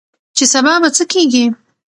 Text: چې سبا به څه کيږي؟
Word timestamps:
چې 0.37 0.43
سبا 0.53 0.73
به 0.81 0.89
څه 0.95 1.03
کيږي؟ 1.11 1.45